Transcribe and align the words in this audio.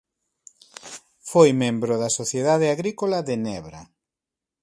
Foi 1.31 1.49
membro 1.63 1.93
da 2.01 2.09
Sociedade 2.19 2.67
Agrícola 2.75 3.17
de 3.27 3.35
Nebra. 3.45 3.81